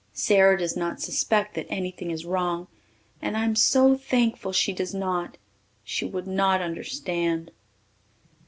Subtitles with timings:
[0.13, 2.65] Sara does not suspect that anything is wrong
[3.21, 5.37] and I am so thankful she does not.
[5.83, 7.51] She would not understand.